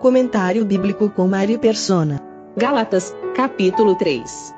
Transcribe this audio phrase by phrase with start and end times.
[0.00, 2.20] Comentário bíblico com Mário Persona.
[2.56, 4.54] Gálatas, capítulo 3.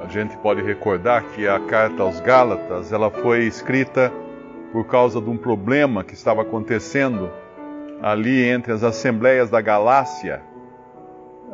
[0.00, 4.10] A gente pode recordar que a carta aos Gálatas, ela foi escrita
[4.72, 7.30] por causa de um problema que estava acontecendo
[8.00, 10.40] ali entre as assembleias da Galácia.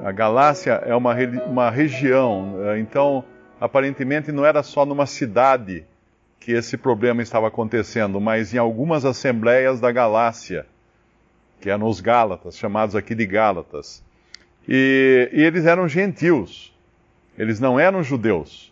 [0.05, 1.13] A Galácia é uma,
[1.49, 3.25] uma região, eh, então
[3.61, 5.85] aparentemente não era só numa cidade
[6.39, 10.67] que esse problema estava acontecendo, mas em algumas assembleias da Galácia,
[11.65, 14.05] que eram os Gálatas, chamados aqui de Gálatas.
[14.69, 16.77] E, e eles eram gentios,
[17.39, 18.71] eles não eram judeus,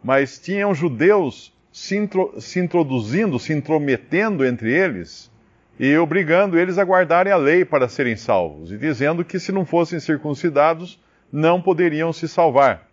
[0.00, 5.28] mas tinham judeus se, intro, se introduzindo, se intrometendo entre eles
[5.76, 9.66] e obrigando eles a guardarem a lei para serem salvos, e dizendo que se não
[9.66, 11.00] fossem circuncidados,
[11.32, 12.86] não poderiam se salvar.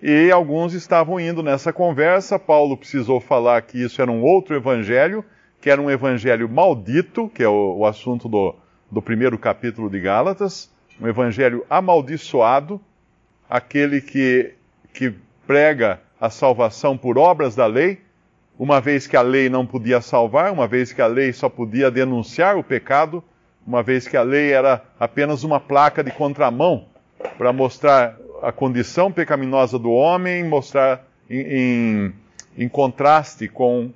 [0.00, 2.38] E alguns estavam indo nessa conversa.
[2.38, 5.22] Paulo precisou falar que isso era um outro evangelho,
[5.60, 8.54] que era um evangelho maldito, que é o, o assunto do,
[8.90, 12.80] do primeiro capítulo de Gálatas, um evangelho amaldiçoado,
[13.48, 14.54] aquele que,
[14.92, 15.14] que
[15.46, 18.00] prega a salvação por obras da lei,
[18.58, 21.90] uma vez que a lei não podia salvar, uma vez que a lei só podia
[21.90, 23.24] denunciar o pecado,
[23.66, 26.86] uma vez que a lei era apenas uma placa de contramão
[27.38, 32.12] para mostrar a condição pecaminosa do homem, mostrar em, em,
[32.56, 33.90] em contraste com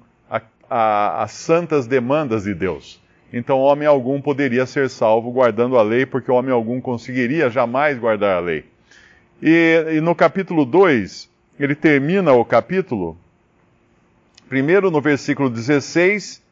[0.69, 3.01] as santas demandas de Deus.
[3.33, 8.37] Então, homem algum poderia ser salvo guardando a lei, porque homem algum conseguiria jamais guardar
[8.37, 8.65] a lei.
[9.43, 13.19] E, e no capítulo 2, ele termina o capítulo
[14.49, 16.43] Primeiro, no versículo 16,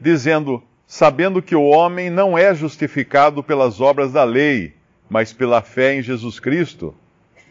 [0.00, 4.74] dizendo: Sabendo que o homem não é justificado pelas obras da lei,
[5.08, 6.94] mas pela fé em Jesus Cristo,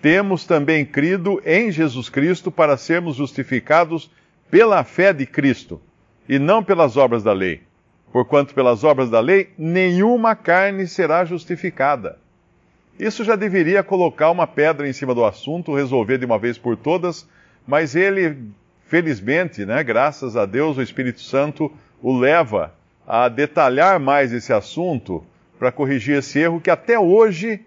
[0.02, 4.12] temos também crido em Jesus Cristo para sermos justificados
[4.52, 5.82] pela fé de Cristo,
[6.30, 7.64] e não pelas obras da lei.
[8.12, 12.20] Porquanto pelas obras da lei nenhuma carne será justificada.
[13.00, 16.78] Isso já deveria colocar uma pedra em cima do assunto, resolver de uma vez por
[16.78, 17.28] todas,
[17.68, 18.38] mas ele
[18.86, 22.74] felizmente, né, graças a Deus, o Espírito Santo o leva
[23.08, 25.24] a detalhar mais esse assunto
[25.58, 27.62] para corrigir esse erro que até hoje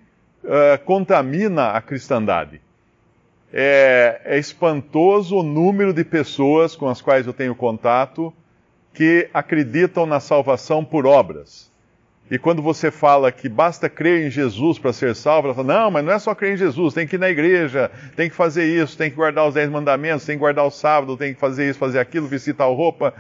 [0.45, 2.61] uh, contamina a cristandade.
[3.53, 8.33] É, é espantoso o número de pessoas com as quais eu tenho contato
[8.95, 11.71] que acreditam na salvação por obras.
[12.31, 15.91] E quando você fala que basta crer em Jesus para ser salvo, ela fala, não,
[15.91, 18.65] mas não é só crer em Jesus, tem que ir na igreja, tem que fazer
[18.65, 21.69] isso, tem que guardar os dez mandamentos, tem que guardar o sábado, tem que fazer
[21.69, 23.13] isso, fazer aquilo, vestir tal roupa.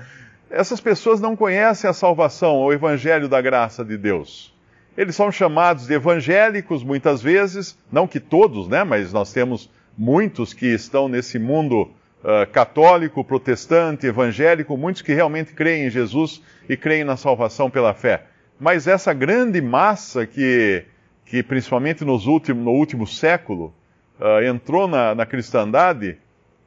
[0.51, 4.53] Essas pessoas não conhecem a salvação, o evangelho da graça de Deus.
[4.97, 10.55] Eles são chamados de evangélicos muitas vezes, não que todos, né, mas nós temos muitos
[10.55, 11.91] que estão nesse mundo
[12.23, 17.93] uh, católico, protestante, evangélico, muitos que realmente creem em Jesus e creem na salvação pela
[17.95, 18.25] fé.
[18.59, 20.85] Mas essa grande massa que,
[21.27, 23.75] que principalmente nos últimos, no último século,
[24.21, 26.17] uh, entrou na, na cristandade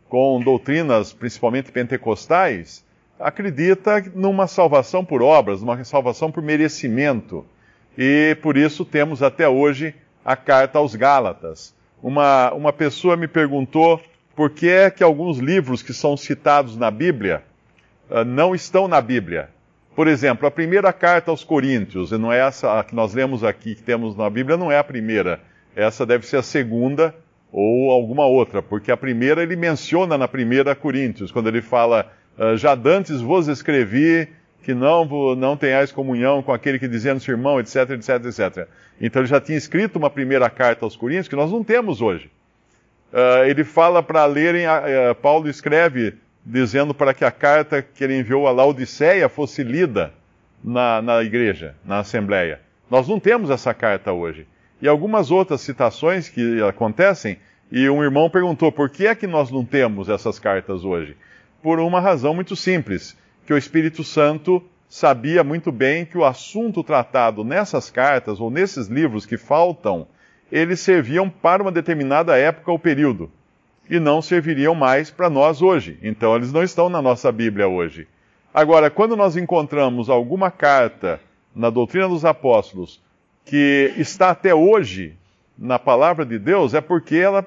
[0.09, 2.85] com doutrinas principalmente pentecostais,
[3.19, 7.45] acredita numa salvação por obras, numa salvação por merecimento.
[7.97, 11.73] E por isso temos até hoje a carta aos Gálatas.
[12.03, 14.01] Uma, uma pessoa me perguntou
[14.35, 17.43] por que é que alguns livros que são citados na Bíblia
[18.09, 19.49] uh, não estão na Bíblia.
[19.95, 23.81] Por exemplo, a primeira carta aos Coríntios, não é essa que nós lemos aqui, que
[23.81, 25.39] temos na Bíblia, não é a primeira.
[25.73, 27.15] Essa deve ser a segunda
[27.51, 32.57] ou alguma outra, porque a primeira ele menciona na primeira Coríntios, quando ele fala, ah,
[32.57, 34.27] já dantes vos escrevi
[34.61, 38.67] que não, não tenhais comunhão com aquele que dizendo-se irmão, etc, etc, etc.
[38.99, 42.29] Então ele já tinha escrito uma primeira carta aos Coríntios que nós não temos hoje.
[43.15, 46.15] Uh, ele fala para lerem, uh, Paulo escreve
[46.45, 50.13] dizendo para que a carta que ele enviou a Laodiceia fosse lida
[50.61, 52.59] na, na igreja, na assembleia.
[52.91, 54.45] Nós não temos essa carta hoje.
[54.81, 57.39] E algumas outras citações que acontecem,
[57.71, 61.15] e um irmão perguntou por que é que nós não temos essas cartas hoje?
[61.63, 63.17] Por uma razão muito simples,
[63.47, 68.87] que o Espírito Santo sabia muito bem que o assunto tratado nessas cartas ou nesses
[68.87, 70.05] livros que faltam,
[70.51, 73.31] eles serviam para uma determinada época ou período
[73.89, 75.97] e não serviriam mais para nós hoje.
[76.01, 78.07] Então eles não estão na nossa Bíblia hoje.
[78.53, 81.19] Agora, quando nós encontramos alguma carta
[81.55, 83.01] na doutrina dos apóstolos
[83.43, 85.13] que está até hoje
[85.57, 87.45] na palavra de Deus, é porque ela,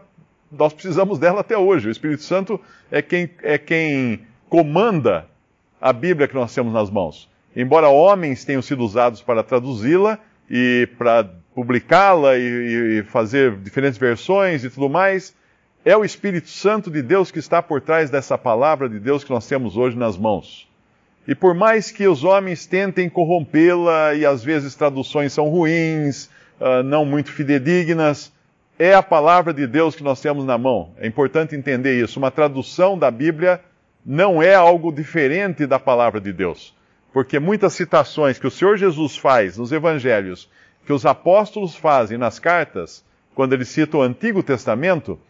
[0.50, 1.88] nós precisamos dela até hoje.
[1.88, 2.60] O Espírito Santo
[2.90, 5.26] é quem, é quem comanda
[5.80, 7.28] a Bíblia que nós temos nas mãos.
[7.54, 10.18] Embora homens tenham sido usados para traduzi-la
[10.50, 15.34] e para publicá-la e, e fazer diferentes versões e tudo mais,
[15.84, 19.30] é o Espírito Santo de Deus que está por trás dessa palavra de Deus que
[19.30, 20.68] nós temos hoje nas mãos.
[21.26, 26.84] E por mais que os homens tentem corrompê-la e às vezes traduções são ruins, uh,
[26.84, 28.32] não muito fidedignas,
[28.78, 30.92] é a palavra de Deus que nós temos na mão.
[30.96, 32.20] É importante entender isso.
[32.20, 33.60] Uma tradução da Bíblia
[34.06, 36.72] não é algo diferente da palavra de Deus.
[37.12, 40.48] Porque muitas citações que o Senhor Jesus faz nos evangelhos,
[40.88, 43.04] que os apóstolos fazem nas cartas,
[43.34, 45.20] quando eles citam o Antigo Testamento,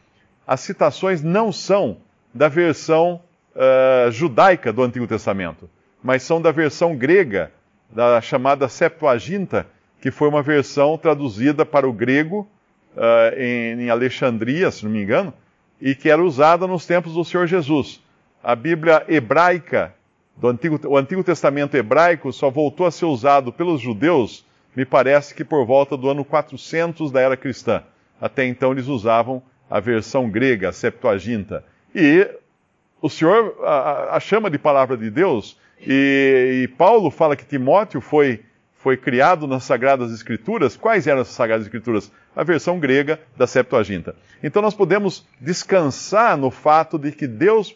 [0.47, 1.99] as citações não são
[2.33, 3.21] da versão
[3.55, 5.69] uh, judaica do Antigo Testamento
[6.03, 7.53] mas são da versão grega,
[7.91, 9.67] da chamada Septuaginta,
[10.01, 12.49] que foi uma versão traduzida para o grego
[12.97, 15.33] uh, em, em, Alexandria, se não me engano,
[15.81, 18.01] e que era usada nos tempos do Senhor Jesus.
[18.43, 19.95] A Bíblia hebraica,
[20.37, 24.45] do Antigo, o Antigo Testamento hebraico, só voltou a ser usado pelos judeus,
[24.79, 27.83] me parece que por volta do ano 400 da era cristã.
[28.21, 31.65] Até então eles usavam a versão grega, a Septuaginta.
[31.93, 32.31] E
[33.03, 38.01] o Senhor a, a chama de palavra de Deus e, e Paulo fala que Timóteo
[38.01, 38.45] foi,
[38.77, 40.77] foi criado nas Sagradas Escrituras.
[40.77, 42.13] Quais eram as Sagradas Escrituras?
[42.37, 44.15] A versão grega da Septuaginta.
[44.45, 47.75] Então nós podemos descansar no fato de que Deus,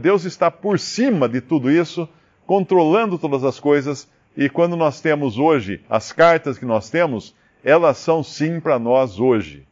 [0.00, 2.08] Deus está por cima de tudo isso,
[2.46, 7.34] controlando todas as coisas, e quando nós temos hoje as cartas que nós temos,
[7.64, 9.64] elas são sim para nós hoje.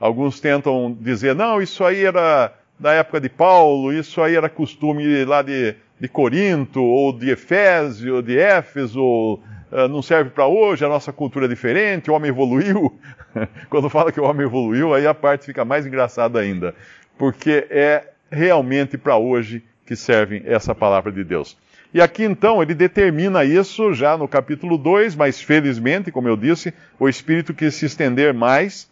[0.00, 5.24] Alguns tentam dizer, não, isso aí era da época de Paulo, isso aí era costume
[5.24, 9.34] lá de, de Corinto, ou de Efésio, de Éfeso,
[9.72, 12.98] uh, não serve para hoje, a nossa cultura é diferente, o homem evoluiu.
[13.70, 16.74] Quando fala que o homem evoluiu, aí a parte fica mais engraçada ainda,
[17.16, 21.56] porque é realmente para hoje que serve essa palavra de Deus.
[21.96, 26.74] E aqui então ele determina isso já no capítulo 2, mas felizmente, como eu disse,
[27.00, 28.86] o Espírito quis se estender mais.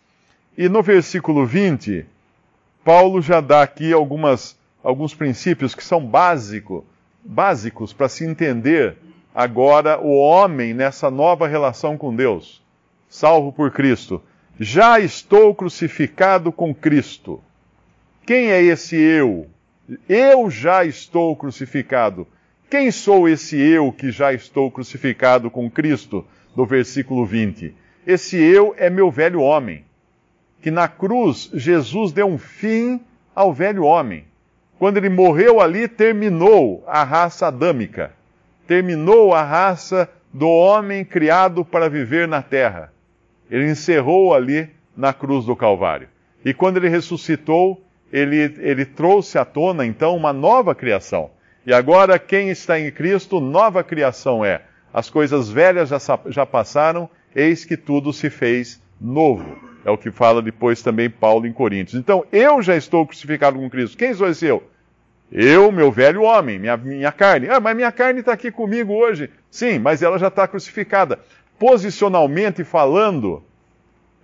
[0.57, 2.07] E no versículo 20,
[2.83, 6.83] Paulo já dá aqui algumas, alguns princípios que são básico,
[7.23, 8.97] básicos para se entender
[9.35, 12.63] agora o homem nessa nova relação com Deus,
[13.07, 14.23] salvo por Cristo.
[14.59, 17.39] Já estou crucificado com Cristo.
[18.25, 19.47] Quem é esse eu?
[20.09, 22.27] Eu já estou crucificado.
[22.75, 26.27] Quem sou esse eu que já estou crucificado com Cristo?
[26.57, 27.73] Do versículo 20.
[28.05, 29.85] Esse eu é meu velho homem
[30.61, 33.01] que na cruz Jesus deu um fim
[33.33, 34.25] ao velho homem.
[34.77, 38.11] Quando ele morreu ali, terminou a raça adâmica,
[38.67, 42.93] terminou a raça do homem criado para viver na terra.
[43.49, 46.09] Ele encerrou ali na cruz do Calvário.
[46.45, 47.81] E quando ele ressuscitou,
[48.13, 51.31] ele, ele trouxe à tona então uma nova criação.
[51.67, 54.63] E agora, quem está em Cristo, nova criação é.
[54.93, 55.91] As coisas velhas
[56.29, 59.59] já, passaram, eis que tudo se fez novo.
[59.85, 61.99] É o que fala depois também Paulo em Coríntios.
[61.99, 63.97] Então, eu já estou crucificado com Cristo.
[63.97, 64.63] Quem sou esse eu?
[65.33, 67.49] Eu, meu velho homem, minha, minha carne.
[67.49, 69.31] Ah, mas minha carne está aqui comigo hoje.
[69.51, 71.19] Sim, mas ela já está crucificada.
[71.59, 73.43] Posicionalmente falando,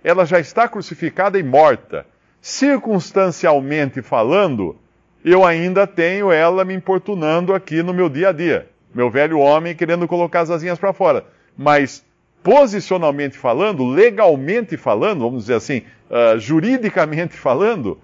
[0.03, 2.05] ela já está crucificada e morta.
[2.39, 4.77] Circunstancialmente falando,
[5.23, 8.69] eu ainda tenho ela me importunando aqui no meu dia a dia.
[8.93, 11.25] Meu velho homem querendo colocar as asinhas para fora.
[11.57, 12.03] Mas
[12.43, 17.99] posicionalmente falando, legalmente falando, vamos dizer assim, uh, juridicamente falando,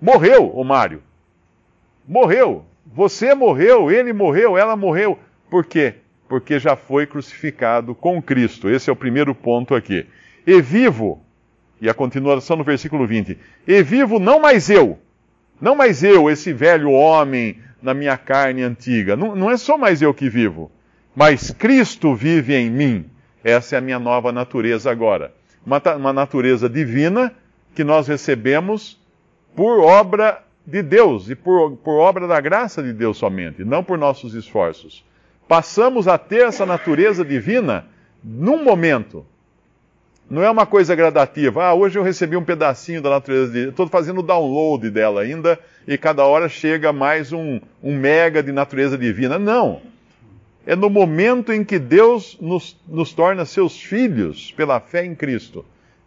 [0.00, 1.02] morreu o Mário.
[2.06, 2.64] Morreu.
[2.86, 5.18] Você morreu, ele morreu, ela morreu.
[5.48, 5.94] Por quê?
[6.28, 8.68] Porque já foi crucificado com Cristo.
[8.68, 10.06] Esse é o primeiro ponto aqui.
[10.46, 11.22] E vivo,
[11.80, 14.98] e a continuação no versículo 20: E vivo não mais eu,
[15.62, 19.14] não mais eu, esse velho homem na minha carne antiga.
[19.14, 20.72] Não, não é só mais eu que vivo,
[21.14, 23.06] mas Cristo vive em mim.
[23.44, 25.32] Essa é a minha nova natureza agora.
[25.64, 27.32] Uma, uma natureza divina
[27.76, 29.00] que nós recebemos
[29.54, 33.96] por obra de Deus e por, por obra da graça de Deus somente, não por
[33.96, 35.04] nossos esforços.
[35.46, 37.86] Passamos a ter essa natureza divina
[38.22, 39.24] num momento.
[40.32, 41.62] Não é uma coisa gradativa.
[41.62, 43.68] Ah, hoje eu recebi um pedacinho da natureza divina.
[43.68, 48.50] Estou fazendo o download dela ainda e cada hora chega mais um, um mega de
[48.50, 49.38] natureza divina.
[49.38, 49.82] Não
[50.66, 55.64] é no momento em que Deus nos, nos torna seus filhos pela fé em Cristo.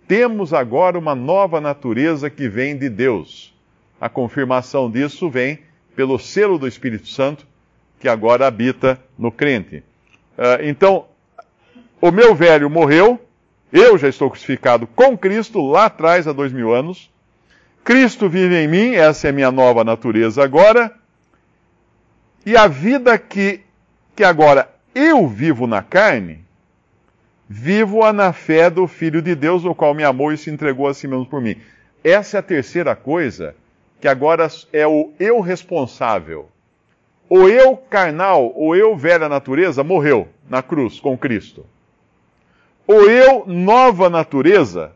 [0.08, 3.54] Temos agora uma nova natureza que vem de Deus.
[4.00, 5.60] A confirmação disso vem
[5.96, 7.46] pelo selo do Espírito Santo,
[8.00, 9.84] que agora habita no crente.
[10.38, 11.06] Uh, então,
[12.02, 13.20] o meu velho morreu,
[13.76, 17.12] eu já estou crucificado com Cristo lá atrás, há dois mil anos.
[17.84, 20.94] Cristo vive em mim, essa é a minha nova natureza agora.
[22.46, 23.60] E a vida que,
[24.16, 26.40] que agora eu vivo na carne,
[27.50, 30.94] vivo-a na fé do Filho de Deus, o qual me amou e se entregou a
[30.94, 31.58] si mesmo por mim.
[32.02, 33.56] Essa é a terceira coisa,
[34.00, 36.48] que agora é o eu responsável.
[37.30, 41.66] O eu carnal, o eu velha natureza, morreu na cruz com Cristo.
[42.88, 44.92] O eu nova natureza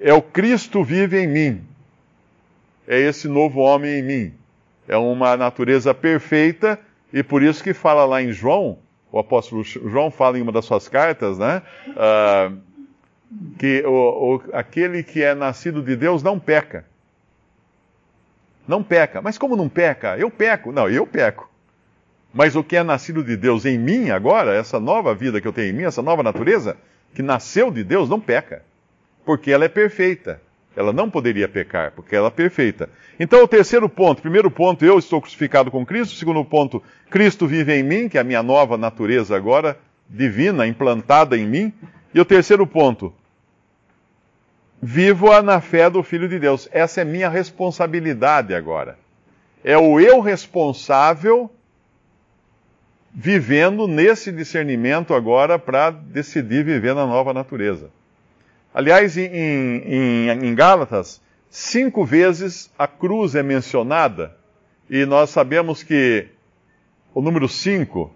[0.00, 1.64] é o Cristo vive em mim.
[2.86, 4.34] É esse novo homem em mim.
[4.86, 6.78] É uma natureza perfeita
[7.12, 8.78] e por isso que fala lá em João,
[9.10, 11.62] o apóstolo João fala em uma das suas cartas, né?
[11.88, 12.58] Uh,
[13.58, 13.90] que o,
[14.36, 16.84] o, aquele que é nascido de Deus não peca.
[18.66, 19.20] Não peca.
[19.20, 20.16] Mas como não peca?
[20.18, 20.72] Eu peco.
[20.72, 21.50] Não, eu peco.
[22.32, 25.52] Mas o que é nascido de Deus em mim agora, essa nova vida que eu
[25.52, 26.76] tenho em mim, essa nova natureza,
[27.14, 28.62] que nasceu de Deus, não peca.
[29.24, 30.40] Porque ela é perfeita.
[30.76, 32.88] Ela não poderia pecar, porque ela é perfeita.
[33.18, 36.14] Então, o terceiro ponto: primeiro ponto, eu estou crucificado com Cristo.
[36.14, 39.76] Segundo ponto, Cristo vive em mim, que é a minha nova natureza agora,
[40.08, 41.72] divina, implantada em mim.
[42.14, 43.12] E o terceiro ponto,
[44.80, 46.68] vivo-a na fé do Filho de Deus.
[46.70, 48.96] Essa é minha responsabilidade agora.
[49.64, 51.50] É o eu responsável
[53.14, 57.90] vivendo nesse discernimento agora para decidir viver na nova natureza.
[58.72, 64.36] Aliás, em, em, em, Gálatas, cinco vezes a cruz é mencionada,
[64.88, 66.28] e nós sabemos que
[67.14, 68.12] o número cinco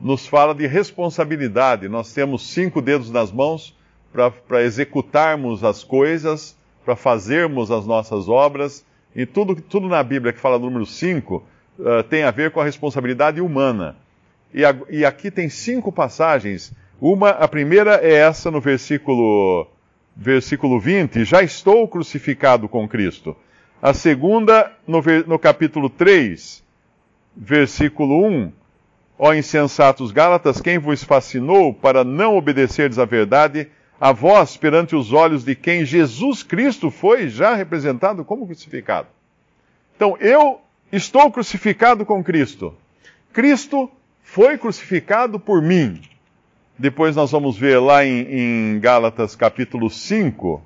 [0.00, 1.88] nos fala de responsabilidade.
[1.88, 3.76] Nós temos cinco dedos nas mãos
[4.12, 8.84] para executarmos as coisas, para fazermos as nossas obras,
[9.16, 11.42] e tudo, tudo na Bíblia que fala do número cinco
[11.78, 13.96] uh, tem a ver com a responsabilidade humana.
[14.54, 16.72] E, a, e aqui tem cinco passagens.
[17.00, 19.66] Uma, a primeira é essa no versículo,
[20.14, 23.36] versículo 20, já estou crucificado com Cristo.
[23.82, 26.62] A segunda, no, no capítulo 3,
[27.36, 28.52] versículo 1,
[29.18, 33.68] ó insensatos Gálatas, quem vos fascinou para não obedecerdes à verdade,
[34.00, 39.08] a vós perante os olhos de quem Jesus Cristo foi já representado como crucificado.
[39.96, 40.60] Então, eu
[40.92, 42.72] estou crucificado com Cristo.
[43.32, 43.90] Cristo
[44.24, 46.02] foi crucificado por mim.
[46.76, 48.26] Depois nós vamos ver lá em,
[48.74, 50.60] em Gálatas capítulo 5,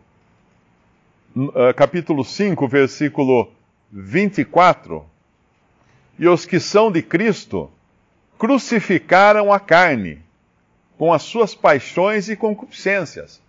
[1.37, 3.53] uh, capítulo 5, versículo
[3.93, 5.05] 24.
[6.19, 7.71] E os que são de Cristo
[8.39, 10.23] crucificaram a carne
[10.97, 13.43] com as suas paixões e concupiscências.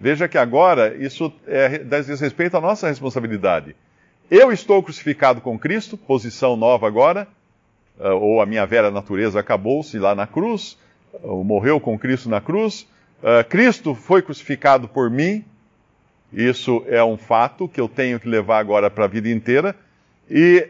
[0.00, 3.76] Veja que agora isso é, diz respeito à nossa responsabilidade.
[4.30, 7.28] Eu estou crucificado com Cristo, posição nova agora,
[7.98, 10.78] ou a minha velha natureza acabou-se lá na cruz,
[11.22, 12.86] morreu com Cristo na cruz.
[13.20, 15.44] Uh, Cristo foi crucificado por mim,
[16.32, 19.74] isso é um fato que eu tenho que levar agora para a vida inteira.
[20.30, 20.68] E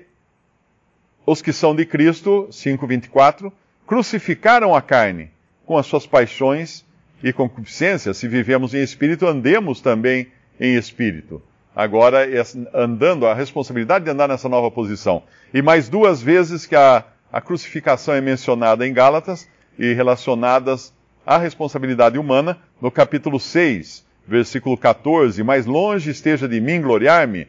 [1.27, 3.53] os que são de Cristo, 5:24,
[3.87, 5.31] crucificaram a carne
[5.67, 6.85] com as suas paixões
[7.23, 8.17] e concupiscências.
[8.17, 11.43] Se vivemos em espírito, andemos também em espírito
[11.79, 12.27] agora
[12.75, 15.23] andando, a responsabilidade de andar nessa nova posição.
[15.55, 20.93] E mais duas vezes que a, a crucificação é mencionada em Gálatas e relacionadas
[21.27, 27.47] à responsabilidade humana, no capítulo 6, versículo 14: Mais longe esteja de mim gloriar-me,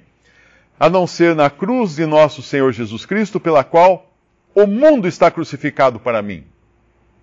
[0.80, 4.12] a não ser na cruz de nosso Senhor Jesus Cristo, pela qual
[4.54, 6.44] o mundo está crucificado para mim.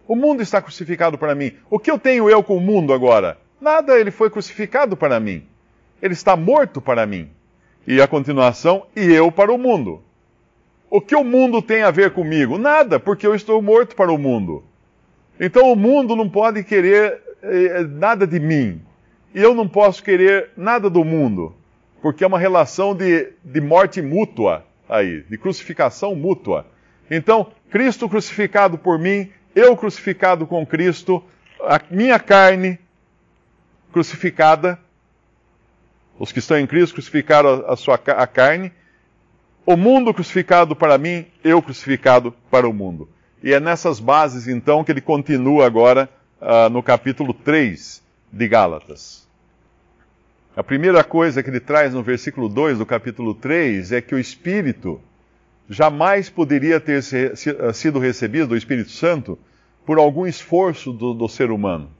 [0.08, 1.52] O mundo está crucificado para mim.
[1.68, 3.38] O que eu tenho eu com o mundo agora?
[3.60, 5.44] Nada, ele foi crucificado para mim.
[6.00, 7.28] Ele está morto para mim.
[7.86, 10.02] E a continuação, e eu para o mundo.
[10.88, 12.58] O que o mundo tem a ver comigo?
[12.58, 14.64] Nada, porque eu estou morto para o mundo.
[15.38, 18.80] Então o mundo não pode querer eh, nada de mim.
[19.34, 21.54] E eu não posso querer nada do mundo.
[22.00, 26.66] Porque é uma relação de, de morte mútua aí, de crucificação mútua.
[27.10, 31.22] Então, Cristo crucificado por mim, eu crucificado com Cristo,
[31.60, 32.78] a minha carne
[33.92, 34.78] crucificada,
[36.18, 38.72] os que estão em Cristo crucificaram a, sua a carne,
[39.66, 43.08] o mundo crucificado para mim, eu crucificado para o mundo.
[43.42, 46.08] E é nessas bases, então, que ele continua agora
[46.40, 48.00] uh, no capítulo 3
[48.32, 49.26] de Gálatas.
[50.56, 54.18] A primeira coisa que ele traz no versículo 2 do capítulo 3 é que o
[54.18, 55.00] Espírito
[55.68, 59.36] jamais poderia ter ah, sido recebido, o Espírito Santo,
[59.84, 61.90] por algum esforço do, do ser humano.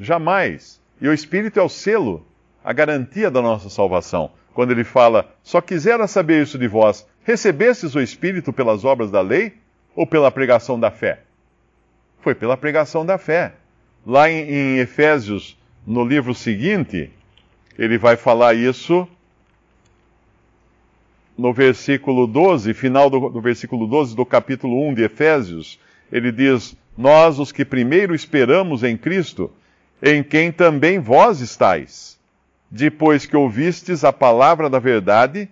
[0.00, 0.80] Jamais.
[1.00, 2.26] E o Espírito é o selo,
[2.64, 7.94] a garantia da nossa salvação quando ele fala: Só quisera saber isso de vós, recebestes
[7.94, 9.54] o Espírito pelas obras da lei
[9.94, 11.20] ou pela pregação da fé?
[12.20, 13.52] Foi pela pregação da fé.
[14.06, 15.56] Lá em, em Efésios,
[15.86, 17.10] no livro seguinte,
[17.78, 19.08] ele vai falar isso
[21.36, 25.78] no versículo 12, final do, do, versículo 12 do capítulo 1 de Efésios,
[26.10, 29.50] ele diz: Nós, os que primeiro esperamos em Cristo,
[30.02, 32.18] em quem também vós estáis,
[32.74, 35.46] depois que ouvistes a palavra da verdade,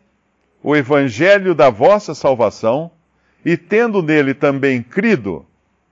[0.63, 2.91] o evangelho da vossa salvação,
[3.45, 5.45] e tendo nele também crido,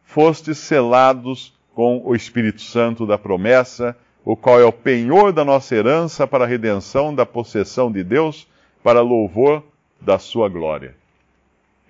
[0.02, 3.94] fostes selados com o Espírito Santo da promessa,
[4.24, 8.48] o qual é o penhor da nossa herança para a redenção da possessão de Deus,
[8.82, 9.62] para louvor
[10.00, 10.94] da sua glória.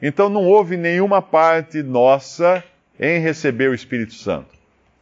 [0.03, 2.65] Então não houve nenhuma parte nossa
[2.99, 4.59] em receber o Espírito Santo.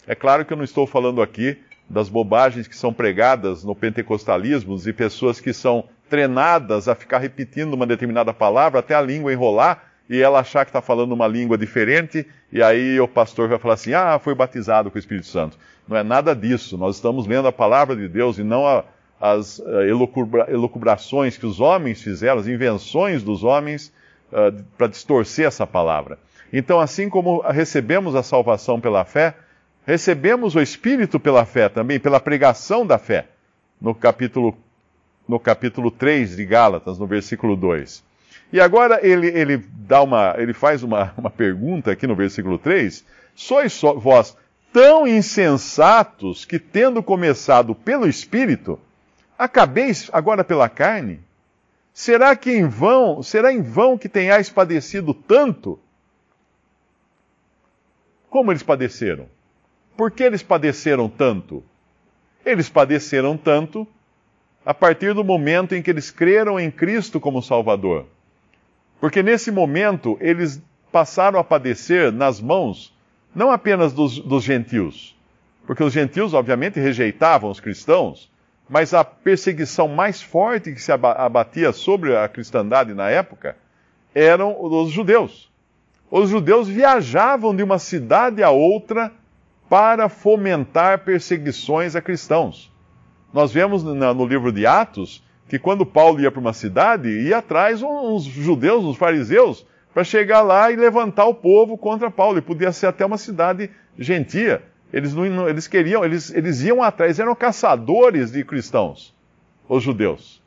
[0.07, 4.77] É claro que eu não estou falando aqui das bobagens que são pregadas no pentecostalismo
[4.87, 9.83] e pessoas que são treinadas a ficar repetindo uma determinada palavra até a língua enrolar
[10.09, 13.75] e ela achar que está falando uma língua diferente, e aí o pastor vai falar
[13.75, 15.59] assim: ah, foi batizado com o Espírito Santo.
[15.87, 16.79] Não é nada disso.
[16.79, 18.85] Nós estamos lendo a palavra de Deus e não a,
[19.21, 19.81] as uh,
[20.49, 23.93] elucubrações que os homens fizeram, as invenções dos homens
[24.31, 26.19] uh, para distorcer essa palavra.
[26.53, 29.35] Então, assim como recebemos a salvação pela fé,
[29.87, 33.29] recebemos o Espírito pela fé também, pela pregação da fé,
[33.81, 34.59] no capítulo,
[35.29, 38.05] no capítulo 3 de Gálatas, no versículo 2.
[38.53, 43.05] E agora ele, ele, dá uma, ele faz uma, uma pergunta aqui no versículo 3:
[43.35, 44.37] Sois vós
[44.73, 48.81] tão insensatos que, tendo começado pelo Espírito,
[49.39, 51.21] acabeis agora pela carne?
[51.95, 55.79] Será que em vão, será em vão que tenhais padecido tanto?
[58.29, 59.29] Como eles padeceram?
[59.97, 61.65] Por que eles padeceram tanto?
[62.45, 63.87] Eles padeceram tanto
[64.65, 68.07] a partir do momento em que eles creram em Cristo como Salvador.
[69.01, 70.61] Porque nesse momento eles
[70.91, 72.95] passaram a padecer nas mãos
[73.35, 75.15] não apenas dos, dos gentios,
[75.67, 78.31] porque os gentios, obviamente, rejeitavam os cristãos,
[78.69, 83.57] mas a perseguição mais forte que se abatia sobre a cristandade na época
[84.15, 85.51] eram os judeus.
[86.11, 89.13] Os judeus viajavam de uma cidade a outra
[89.69, 92.73] para fomentar perseguições a cristãos.
[93.33, 97.83] Nós vemos no livro de Atos que quando Paulo ia para uma cidade, ia atrás
[97.83, 102.39] uns judeus, uns fariseus, para chegar lá e levantar o povo contra Paulo.
[102.39, 104.63] E podia ser até uma cidade gentia.
[104.93, 109.15] Eles, não, eles queriam, eles, eles iam atrás, eram caçadores de cristãos,
[109.69, 110.43] os judeus.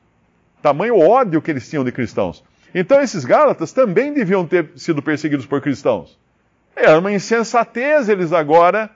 [0.61, 2.43] Tamanho ódio que eles tinham de cristãos.
[2.73, 6.19] Então esses Gálatas também deviam ter sido perseguidos por cristãos.
[6.75, 8.89] Era uma insensatez eles agora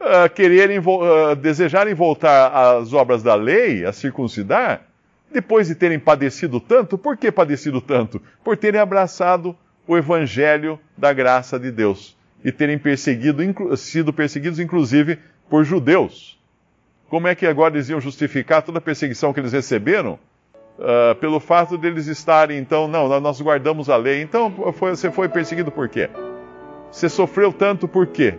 [0.00, 4.82] uh, quererem, uh, desejarem voltar às obras da lei, a circuncidar,
[5.30, 6.98] depois de terem padecido tanto.
[6.98, 8.20] Por que padecido tanto?
[8.42, 13.42] Por terem abraçado o evangelho da graça de Deus e terem perseguido,
[13.76, 16.38] sido perseguidos, inclusive, por judeus.
[17.08, 20.18] Como é que agora eles iam justificar toda a perseguição que eles receberam?
[20.78, 24.22] Uh, pelo fato deles de estarem, então, não, nós guardamos a lei.
[24.22, 26.08] Então, foi, você foi perseguido por quê?
[26.90, 28.38] Você sofreu tanto por quê?